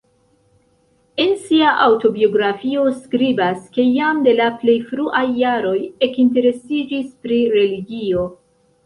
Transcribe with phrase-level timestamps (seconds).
[1.25, 5.75] En sia aŭtobiografio skribas, ke jam de la plej fruaj jaroj
[6.09, 8.25] ekinteresiĝis pri religio.